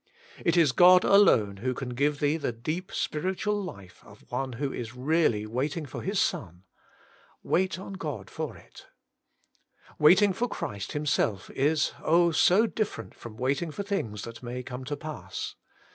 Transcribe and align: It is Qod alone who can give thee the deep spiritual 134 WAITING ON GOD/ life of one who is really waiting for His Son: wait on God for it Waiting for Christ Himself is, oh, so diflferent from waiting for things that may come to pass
It 0.43 0.57
is 0.57 0.73
Qod 0.73 1.03
alone 1.03 1.57
who 1.57 1.75
can 1.75 1.89
give 1.89 2.19
thee 2.19 2.35
the 2.37 2.51
deep 2.51 2.91
spiritual 2.91 3.63
134 3.63 4.03
WAITING 4.03 4.03
ON 4.03 4.15
GOD/ 4.15 4.15
life 4.17 4.21
of 4.23 4.31
one 4.31 4.53
who 4.53 4.73
is 4.73 4.95
really 4.95 5.45
waiting 5.45 5.85
for 5.85 6.01
His 6.01 6.19
Son: 6.19 6.63
wait 7.43 7.77
on 7.77 7.93
God 7.93 8.27
for 8.31 8.57
it 8.57 8.87
Waiting 9.99 10.33
for 10.33 10.47
Christ 10.47 10.93
Himself 10.93 11.51
is, 11.51 11.91
oh, 12.01 12.31
so 12.31 12.65
diflferent 12.65 13.13
from 13.13 13.37
waiting 13.37 13.69
for 13.69 13.83
things 13.83 14.23
that 14.23 14.41
may 14.41 14.63
come 14.63 14.85
to 14.85 14.97
pass 14.97 15.53